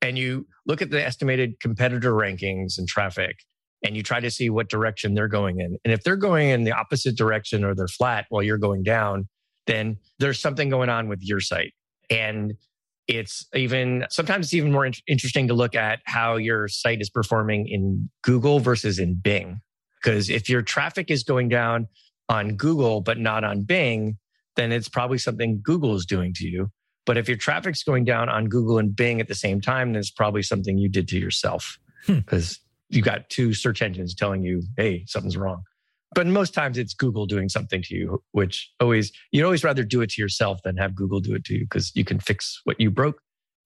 and 0.03 0.15
you 0.15 0.46
look 0.68 0.84
at 0.84 0.91
the 0.91 1.03
estimated 1.03 1.60
competitor 1.60 2.13
rankings 2.13 2.77
and 2.77 2.88
traffic, 2.88 3.38
and 3.84 3.98
you 3.98 4.03
try 4.03 4.20
to 4.20 4.30
see 4.30 4.51
what 4.51 4.70
direction 4.70 5.15
they're 5.15 5.27
going 5.27 5.60
in. 5.60 5.77
And 5.84 5.91
if 5.91 6.03
they're 6.03 6.15
going 6.15 6.50
in 6.50 6.63
the 6.63 6.72
opposite 6.72 7.18
direction 7.18 7.63
or 7.63 7.74
they're 7.74 7.88
flat 7.88 8.27
while 8.30 8.44
you're 8.44 8.60
going 8.60 8.84
down, 8.84 9.27
then 9.65 9.98
there's 10.20 10.39
something 10.39 10.70
going 10.70 10.89
on 10.89 11.08
with 11.10 11.24
your 11.24 11.39
site. 11.39 11.74
And 12.12 12.53
it's 13.08 13.46
even 13.53 14.05
sometimes 14.10 14.48
it's 14.48 14.53
even 14.53 14.72
more 14.72 14.86
in- 14.86 14.93
interesting 15.08 15.48
to 15.48 15.53
look 15.53 15.75
at 15.75 16.00
how 16.05 16.36
your 16.36 16.67
site 16.67 17.01
is 17.01 17.10
performing 17.10 17.67
in 17.67 18.10
Google 18.22 18.60
versus 18.60 19.00
in 19.00 19.15
Bing. 19.15 19.62
Because 20.01 20.29
if 20.29 20.50
your 20.50 20.62
traffic 20.62 21.12
is 21.12 21.24
going 21.24 21.50
down 21.50 21.88
on 22.29 22.55
Google 22.55 23.01
but 23.01 23.20
not 23.20 23.43
on 23.43 23.63
Bing, 23.63 24.17
then 24.55 24.72
it's 24.72 24.89
probably 24.89 25.17
something 25.17 25.60
Google 25.63 25.96
is 25.96 26.05
doing 26.05 26.34
to 26.36 26.48
you. 26.48 26.72
But 27.05 27.17
if 27.17 27.27
your 27.27 27.38
traffic's 27.38 27.84
going 27.84 28.05
down 28.05 28.29
on 28.29 28.46
Google 28.46 28.77
and 28.77 28.96
Bing 28.96 29.20
at 29.20 29.27
the 29.27 29.36
same 29.36 29.60
time, 29.60 29.93
then 29.93 30.00
it's 30.00 30.12
probably 30.12 30.43
something 30.43 30.77
you 30.77 30.89
did 30.89 31.08
to 31.10 31.20
yourself 31.20 31.79
because 32.08 32.60
hmm. 32.89 32.96
you 32.96 33.01
got 33.01 33.29
two 33.29 33.53
search 33.53 33.81
engines 33.81 34.13
telling 34.13 34.43
you, 34.43 34.62
hey, 34.77 35.03
something's 35.08 35.38
wrong 35.38 35.63
but 36.13 36.27
most 36.27 36.53
times 36.53 36.77
it's 36.77 36.94
Google 36.94 37.25
doing 37.25 37.50
something 37.50 37.82
to 37.84 37.96
you, 37.96 38.24
which 38.32 38.72
always, 38.80 39.12
you'd 39.32 39.46
always 39.46 39.63
rather 39.63 39.84
do 39.84 40.01
it 40.01 40.10
to 40.12 40.22
yourself 40.22 40.62
than 40.63 40.77
have 40.77 40.96
Google 40.96 41.20
do 41.20 41.36
it 41.36 41.46
to 41.46 41.53
you 41.53 41.62
because 41.62 41.96
you 41.96 42.03
can 42.03 42.20
fix 42.20 42.62
what 42.65 42.80
you 42.80 42.91
broke 42.91 43.22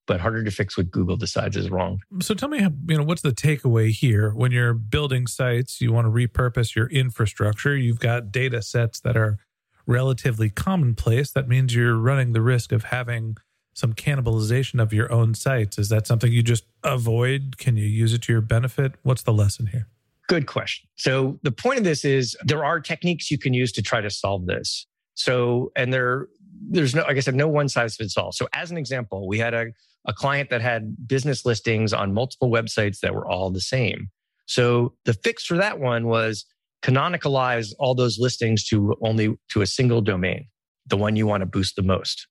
but 0.07 0.19
harder 0.19 0.43
to 0.43 0.51
fix 0.51 0.77
what 0.77 0.91
Google 0.91 1.17
decides 1.17 1.57
is 1.57 1.69
wrong. 1.69 1.99
So 2.21 2.33
tell 2.33 2.49
me, 2.49 2.59
you 2.59 2.97
know, 2.97 3.03
what's 3.03 3.21
the 3.21 3.31
takeaway 3.31 3.91
here? 3.91 4.31
When 4.31 4.51
you're 4.51 4.73
building 4.73 5.27
sites, 5.27 5.81
you 5.81 5.91
want 5.91 6.05
to 6.05 6.11
repurpose 6.11 6.75
your 6.75 6.87
infrastructure. 6.87 7.75
You've 7.75 7.99
got 7.99 8.31
data 8.31 8.61
sets 8.61 8.99
that 9.01 9.17
are 9.17 9.39
relatively 9.87 10.49
commonplace. 10.49 11.31
That 11.31 11.47
means 11.47 11.75
you're 11.75 11.97
running 11.97 12.33
the 12.33 12.41
risk 12.41 12.71
of 12.71 12.85
having 12.85 13.37
some 13.73 13.93
cannibalization 13.93 14.81
of 14.81 14.93
your 14.93 15.11
own 15.11 15.33
sites. 15.33 15.77
Is 15.77 15.89
that 15.89 16.07
something 16.07 16.31
you 16.31 16.43
just 16.43 16.65
avoid? 16.83 17.57
Can 17.57 17.75
you 17.75 17.85
use 17.85 18.13
it 18.13 18.21
to 18.23 18.31
your 18.31 18.41
benefit? 18.41 18.93
What's 19.03 19.23
the 19.23 19.33
lesson 19.33 19.67
here? 19.67 19.87
Good 20.27 20.47
question. 20.47 20.87
So 20.95 21.39
the 21.43 21.51
point 21.51 21.77
of 21.77 21.83
this 21.83 22.03
is 22.03 22.35
there 22.43 22.65
are 22.65 22.79
techniques 22.79 23.29
you 23.29 23.37
can 23.37 23.53
use 23.53 23.71
to 23.73 23.81
try 23.81 24.01
to 24.01 24.09
solve 24.09 24.47
this. 24.47 24.87
So, 25.13 25.71
and 25.75 25.93
there, 25.93 26.27
there's 26.69 26.95
no, 26.95 27.03
like 27.03 27.17
I 27.17 27.19
said, 27.19 27.35
no 27.35 27.47
one 27.47 27.69
size 27.69 27.95
fits 27.95 28.17
all. 28.17 28.31
So 28.31 28.47
as 28.53 28.71
an 28.71 28.77
example, 28.77 29.27
we 29.27 29.37
had 29.37 29.53
a, 29.53 29.67
a 30.05 30.13
client 30.13 30.49
that 30.49 30.61
had 30.61 31.07
business 31.07 31.45
listings 31.45 31.93
on 31.93 32.13
multiple 32.13 32.49
websites 32.49 32.99
that 32.99 33.13
were 33.13 33.27
all 33.27 33.51
the 33.51 33.61
same. 33.61 34.09
So 34.47 34.93
the 35.05 35.13
fix 35.13 35.45
for 35.45 35.57
that 35.57 35.79
one 35.79 36.07
was 36.07 36.45
canonicalize 36.81 37.73
all 37.79 37.95
those 37.95 38.19
listings 38.19 38.63
to 38.65 38.95
only 39.01 39.37
to 39.49 39.61
a 39.61 39.65
single 39.65 40.01
domain, 40.01 40.47
the 40.85 40.97
one 40.97 41.15
you 41.15 41.25
want 41.25 41.41
to 41.41 41.47
boost 41.47 41.75
the 41.75 41.81
most. 41.81 42.27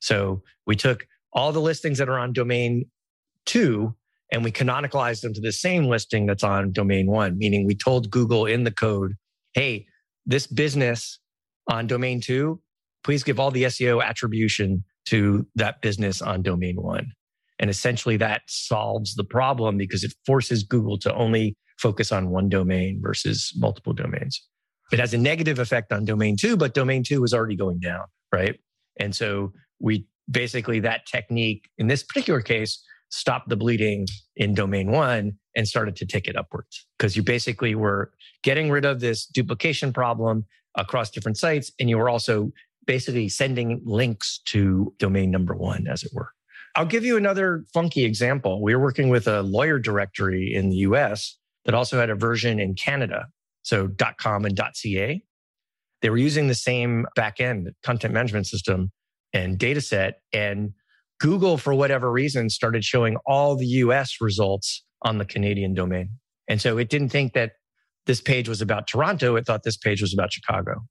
So 0.00 0.42
we 0.66 0.76
took 0.76 1.06
all 1.32 1.52
the 1.52 1.60
listings 1.60 1.98
that 1.98 2.08
are 2.08 2.18
on 2.18 2.32
domain 2.32 2.86
two 3.44 3.94
and 4.32 4.44
we 4.44 4.52
canonicalized 4.52 5.22
them 5.22 5.32
to 5.34 5.40
the 5.40 5.52
same 5.52 5.84
listing 5.84 6.26
that's 6.26 6.44
on 6.44 6.72
domain 6.72 7.06
one, 7.06 7.38
meaning 7.38 7.66
we 7.66 7.74
told 7.74 8.10
Google 8.10 8.46
in 8.46 8.64
the 8.64 8.70
code, 8.70 9.14
hey, 9.54 9.86
this 10.26 10.46
business 10.46 11.18
on 11.68 11.86
domain 11.86 12.20
two, 12.20 12.60
please 13.04 13.22
give 13.22 13.40
all 13.40 13.50
the 13.50 13.64
SEO 13.64 14.02
attribution 14.04 14.84
to 15.06 15.46
that 15.54 15.80
business 15.80 16.20
on 16.20 16.42
domain 16.42 16.76
one. 16.76 17.10
And 17.58 17.70
essentially 17.70 18.16
that 18.18 18.42
solves 18.46 19.14
the 19.14 19.24
problem 19.24 19.78
because 19.78 20.04
it 20.04 20.12
forces 20.26 20.62
Google 20.62 20.98
to 20.98 21.14
only 21.14 21.56
focus 21.78 22.12
on 22.12 22.30
one 22.30 22.48
domain 22.48 23.00
versus 23.02 23.52
multiple 23.56 23.92
domains. 23.92 24.40
It 24.92 24.98
has 24.98 25.14
a 25.14 25.18
negative 25.18 25.58
effect 25.58 25.92
on 25.92 26.04
domain 26.04 26.36
two, 26.36 26.56
but 26.56 26.74
domain 26.74 27.02
two 27.02 27.24
is 27.24 27.34
already 27.34 27.56
going 27.56 27.78
down, 27.78 28.04
right? 28.32 28.58
And 28.98 29.14
so 29.14 29.52
we 29.80 30.06
basically 30.30 30.80
that 30.80 31.06
technique 31.06 31.68
in 31.78 31.86
this 31.86 32.02
particular 32.02 32.40
case 32.40 32.82
stopped 33.10 33.48
the 33.48 33.56
bleeding 33.56 34.06
in 34.36 34.54
domain 34.54 34.90
one 34.90 35.32
and 35.56 35.66
started 35.66 35.96
to 35.96 36.06
take 36.06 36.28
it 36.28 36.36
upwards. 36.36 36.86
Because 36.98 37.16
you 37.16 37.22
basically 37.22 37.74
were 37.74 38.12
getting 38.42 38.70
rid 38.70 38.84
of 38.84 39.00
this 39.00 39.26
duplication 39.26 39.92
problem 39.92 40.46
across 40.74 41.10
different 41.10 41.36
sites 41.36 41.72
and 41.80 41.88
you 41.88 41.98
were 41.98 42.08
also 42.08 42.52
basically 42.86 43.28
sending 43.28 43.80
links 43.84 44.40
to 44.46 44.94
domain 44.98 45.30
number 45.30 45.54
one 45.54 45.86
as 45.88 46.02
it 46.02 46.10
were. 46.14 46.30
I'll 46.76 46.86
give 46.86 47.04
you 47.04 47.16
another 47.16 47.64
funky 47.74 48.04
example. 48.04 48.62
We 48.62 48.74
were 48.74 48.82
working 48.82 49.08
with 49.08 49.26
a 49.26 49.42
lawyer 49.42 49.78
directory 49.78 50.54
in 50.54 50.70
the 50.70 50.78
us 50.78 51.36
that 51.64 51.74
also 51.74 51.98
had 51.98 52.10
a 52.10 52.14
version 52.14 52.60
in 52.60 52.74
canada 52.74 53.26
so 53.62 53.90
com 54.18 54.44
and 54.44 54.58
ca 54.74 55.22
they 56.00 56.10
were 56.10 56.16
using 56.16 56.46
the 56.46 56.54
same 56.54 57.06
backend 57.16 57.68
content 57.82 58.14
management 58.14 58.46
system 58.46 58.92
and 59.32 59.58
data 59.58 59.80
set. 59.80 60.20
And 60.32 60.72
Google, 61.20 61.58
for 61.58 61.74
whatever 61.74 62.10
reason, 62.10 62.50
started 62.50 62.84
showing 62.84 63.16
all 63.26 63.56
the 63.56 63.66
US 63.66 64.16
results 64.20 64.84
on 65.02 65.18
the 65.18 65.24
Canadian 65.24 65.74
domain. 65.74 66.10
And 66.48 66.60
so 66.60 66.78
it 66.78 66.88
didn't 66.88 67.10
think 67.10 67.34
that 67.34 67.52
this 68.06 68.20
page 68.20 68.48
was 68.48 68.62
about 68.62 68.86
Toronto. 68.86 69.36
It 69.36 69.46
thought 69.46 69.62
this 69.64 69.76
page 69.76 70.00
was 70.00 70.14
about 70.14 70.32
Chicago. 70.32 70.82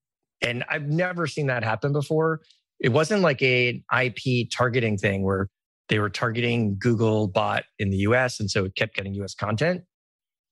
And 0.41 0.63
I've 0.69 0.87
never 0.87 1.25
seen 1.27 1.47
that 1.47 1.63
happen 1.63 1.91
before. 1.91 2.41
It 2.79 2.89
wasn't 2.89 3.21
like 3.21 3.41
an 3.41 3.83
IP 4.01 4.49
targeting 4.55 4.97
thing 4.97 5.23
where 5.23 5.49
they 5.89 5.99
were 5.99 6.09
targeting 6.09 6.77
Google 6.79 7.27
bot 7.27 7.63
in 7.79 7.89
the 7.89 7.97
US. 7.97 8.39
And 8.39 8.51
so 8.51 8.65
it 8.65 8.75
kept 8.75 8.95
getting 8.95 9.13
US 9.15 9.33
content. 9.33 9.81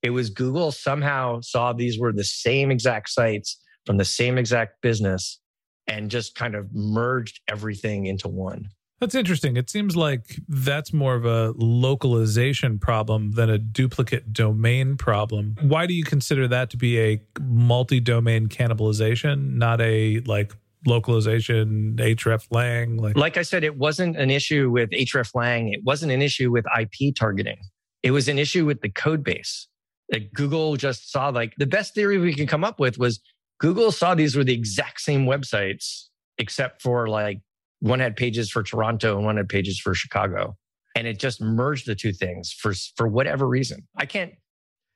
It 0.01 0.09
was 0.09 0.29
Google 0.29 0.71
somehow 0.71 1.41
saw 1.41 1.73
these 1.73 1.99
were 1.99 2.13
the 2.13 2.23
same 2.23 2.71
exact 2.71 3.09
sites 3.09 3.59
from 3.85 3.97
the 3.97 4.05
same 4.05 4.37
exact 4.37 4.81
business 4.81 5.39
and 5.87 6.09
just 6.09 6.35
kind 6.35 6.55
of 6.55 6.67
merged 6.73 7.41
everything 7.47 8.07
into 8.07 8.27
one. 8.27 8.69
That's 9.01 9.15
interesting. 9.15 9.57
It 9.57 9.69
seems 9.69 9.95
like 9.95 10.39
that's 10.47 10.93
more 10.93 11.15
of 11.15 11.25
a 11.25 11.53
localization 11.57 12.79
problem 12.79 13.31
than 13.31 13.49
a 13.49 13.57
duplicate 13.57 14.31
domain 14.31 14.95
problem. 14.95 15.55
Why 15.61 15.85
do 15.85 15.93
you 15.93 16.03
consider 16.03 16.47
that 16.47 16.69
to 16.69 16.77
be 16.77 16.99
a 16.99 17.21
multi 17.41 17.99
domain 17.99 18.47
cannibalization, 18.47 19.55
not 19.55 19.81
a 19.81 20.21
like 20.21 20.55
localization, 20.85 21.97
hreflang? 21.97 23.01
Like, 23.01 23.17
like 23.17 23.37
I 23.37 23.41
said, 23.41 23.65
it 23.65 23.77
wasn't 23.77 24.15
an 24.15 24.31
issue 24.31 24.69
with 24.69 24.91
hreflang. 24.91 25.73
It 25.73 25.81
wasn't 25.83 26.13
an 26.13 26.21
issue 26.21 26.49
with 26.49 26.65
IP 26.79 27.13
targeting. 27.15 27.57
It 28.01 28.11
was 28.11 28.29
an 28.29 28.39
issue 28.39 28.65
with 28.65 28.81
the 28.81 28.89
code 28.89 29.23
base. 29.23 29.67
That 30.09 30.31
Google 30.33 30.77
just 30.77 31.11
saw 31.11 31.29
like 31.29 31.55
the 31.57 31.65
best 31.65 31.95
theory 31.95 32.19
we 32.19 32.35
could 32.35 32.47
come 32.47 32.63
up 32.63 32.79
with 32.79 32.99
was 32.99 33.19
Google 33.59 33.91
saw 33.91 34.13
these 34.13 34.35
were 34.35 34.43
the 34.43 34.53
exact 34.53 35.01
same 35.01 35.25
websites, 35.25 36.05
except 36.37 36.81
for 36.81 37.09
like 37.09 37.39
one 37.79 37.99
had 37.99 38.15
pages 38.15 38.49
for 38.49 38.63
Toronto 38.63 39.17
and 39.17 39.25
one 39.25 39.37
had 39.37 39.49
pages 39.49 39.79
for 39.79 39.93
Chicago. 39.93 40.55
And 40.95 41.07
it 41.07 41.19
just 41.19 41.41
merged 41.41 41.87
the 41.87 41.95
two 41.95 42.13
things 42.13 42.51
for, 42.51 42.73
for 42.95 43.07
whatever 43.07 43.47
reason. 43.47 43.87
I 43.97 44.05
can't, 44.05 44.31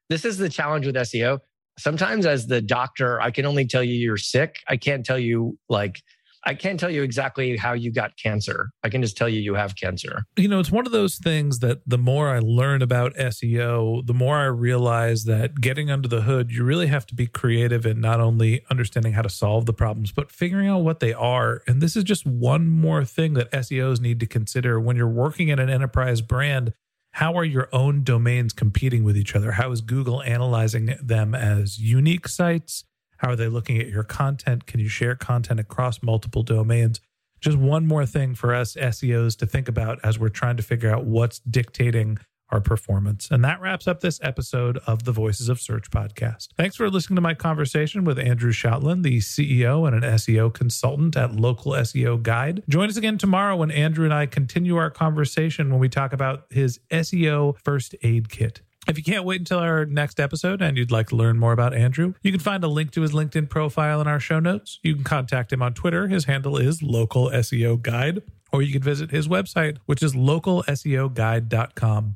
this 0.10 0.24
is 0.26 0.38
the 0.38 0.50
challenge 0.50 0.86
with 0.86 0.96
SEO. 0.96 1.40
Sometimes 1.78 2.26
as 2.26 2.48
the 2.48 2.62
doctor, 2.62 3.22
I 3.22 3.32
can 3.32 3.46
only 3.46 3.66
tell 3.66 3.84
you 3.84 3.94
you're 3.94 4.18
sick. 4.18 4.58
I 4.68 4.78
can't 4.78 5.06
tell 5.06 5.20
you 5.20 5.58
like 5.70 6.02
I 6.46 6.54
can't 6.54 6.80
tell 6.80 6.90
you 6.90 7.04
exactly 7.04 7.58
how 7.58 7.74
you 7.74 7.92
got 7.92 8.12
cancer. 8.18 8.70
I 8.84 8.90
can 8.90 9.02
just 9.02 9.18
tell 9.18 9.28
you 9.28 9.42
you 9.42 9.56
have 9.56 9.76
cancer. 9.76 10.24
You 10.38 10.48
know, 10.48 10.60
it's 10.60 10.72
one 10.72 10.86
of 10.86 10.92
those 10.92 11.18
things 11.18 11.60
that 11.60 11.82
the 11.86 11.98
more 11.98 12.30
I 12.30 12.40
learn 12.40 12.82
about 12.82 13.14
SEO, 13.16 14.06
the 14.06 14.14
more 14.14 14.38
I 14.38 14.46
realize 14.46 15.26
that 15.26 15.60
getting 15.60 15.92
under 15.92 16.08
the 16.08 16.22
hood, 16.22 16.52
you 16.52 16.64
really 16.64 16.88
have 16.88 17.06
to 17.08 17.16
be 17.16 17.28
creative 17.28 17.86
in 17.86 18.00
not 18.00 18.22
only 18.22 18.64
understanding 18.70 19.14
how 19.14 19.22
to 19.22 19.30
solve 19.30 19.66
the 19.66 19.74
problems, 19.74 20.12
but 20.12 20.32
figuring 20.32 20.70
out 20.70 20.80
what 20.80 21.02
they 21.02 21.14
are. 21.14 21.62
And 21.68 21.82
this 21.82 21.96
is 21.96 22.04
just 22.04 22.26
one 22.26 22.70
more 22.70 23.04
thing 23.04 23.34
that 23.34 23.52
SEOs 23.52 24.00
need 24.00 24.20
to 24.22 24.26
consider 24.26 24.80
when 24.80 24.96
you're 24.96 25.08
working 25.08 25.50
in 25.50 25.60
an 25.60 25.70
enterprise 25.70 26.22
brand. 26.22 26.74
How 27.14 27.36
are 27.38 27.46
your 27.46 27.68
own 27.74 28.04
domains 28.04 28.54
competing 28.54 29.04
with 29.04 29.18
each 29.18 29.36
other? 29.36 29.54
How 29.54 29.72
is 29.72 29.82
Google 29.82 30.22
analyzing 30.22 30.96
them 31.02 31.36
as 31.36 31.80
unique 31.80 32.28
sites? 32.28 32.86
How 33.20 33.32
are 33.32 33.36
they 33.36 33.48
looking 33.48 33.80
at 33.80 33.88
your 33.88 34.04
content? 34.04 34.66
Can 34.66 34.80
you 34.80 34.88
share 34.88 35.14
content 35.14 35.60
across 35.60 36.02
multiple 36.02 36.42
domains? 36.42 37.02
Just 37.42 37.58
one 37.58 37.86
more 37.86 38.06
thing 38.06 38.34
for 38.34 38.54
us 38.54 38.76
SEOs 38.76 39.38
to 39.38 39.46
think 39.46 39.68
about 39.68 40.00
as 40.04 40.18
we're 40.18 40.30
trying 40.30 40.58
to 40.58 40.64
figure 40.64 40.90
out 40.90 41.06
what's 41.06 41.40
dictating 41.40 42.18
our 42.50 42.62
performance. 42.62 43.28
And 43.30 43.44
that 43.44 43.62
wraps 43.62 43.88
up 43.88 44.00
this 44.00 44.20
episode 44.24 44.78
of 44.88 45.04
the 45.04 45.12
Voices 45.12 45.50
of 45.50 45.60
Search 45.60 45.92
podcast. 45.92 46.48
Thanks 46.58 46.78
for 46.78 46.90
listening 46.90 47.16
to 47.16 47.22
my 47.22 47.34
conversation 47.34 48.06
with 48.06 48.18
Andrew 48.18 48.52
Shotland, 48.52 49.04
the 49.04 49.20
CEO 49.20 49.86
and 49.86 50.04
an 50.04 50.14
SEO 50.14 50.54
consultant 50.54 51.16
at 51.16 51.36
Local 51.36 51.74
SEO 51.74 52.24
Guide. 52.24 52.64
Join 52.70 52.90
us 52.90 52.98
again 52.98 53.18
tomorrow 53.18 53.56
when 53.58 53.70
Andrew 53.70 54.06
and 54.06 54.14
I 54.14 54.26
continue 54.26 54.78
our 54.78 54.90
conversation 54.90 55.70
when 55.70 55.80
we 55.80 55.90
talk 55.90 56.14
about 56.14 56.46
his 56.50 56.80
SEO 56.90 57.58
first 57.64 57.96
aid 58.02 58.30
kit. 58.30 58.62
If 58.90 58.98
you 58.98 59.04
can't 59.04 59.24
wait 59.24 59.40
until 59.40 59.60
our 59.60 59.86
next 59.86 60.20
episode 60.20 60.64
and 60.64 60.76
you'd 60.76 60.90
like 60.90 61.10
to 61.10 61.16
learn 61.16 61.38
more 61.38 61.52
about 61.52 61.76
Andrew, 61.76 62.16
you 62.24 62.32
can 62.32 62.40
find 62.40 62.64
a 62.64 62.68
link 62.68 62.90
to 62.94 63.02
his 63.02 63.12
LinkedIn 63.12 63.48
profile 63.48 64.02
in 64.02 64.08
our 64.08 64.20
show 64.20 64.40
notes. 64.40 64.80
You 64.82 64.96
can 64.96 65.04
contact 65.04 65.54
him 65.54 65.62
on 65.62 65.76
Twitter. 65.76 66.08
His 66.08 66.26
handle 66.26 66.58
is 66.58 66.82
Local 66.82 67.30
SEO 67.30 67.80
Guide, 67.80 68.24
or 68.52 68.64
you 68.64 68.74
can 68.74 68.82
visit 68.82 69.12
his 69.12 69.28
website, 69.28 69.78
which 69.86 70.02
is 70.02 70.16
localseoguide.com. 70.16 72.16